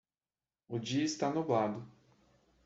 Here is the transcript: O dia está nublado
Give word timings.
O 0.67 0.79
dia 0.79 1.03
está 1.03 1.29
nublado 1.29 1.87